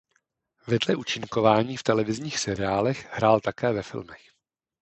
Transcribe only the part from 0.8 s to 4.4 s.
účinkování v televizních seriálech hrál také ve filmech.